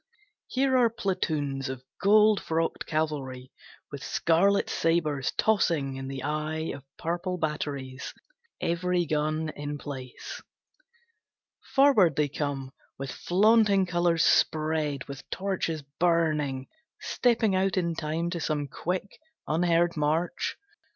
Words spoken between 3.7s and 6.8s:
With scarlet sabres tossing in the eye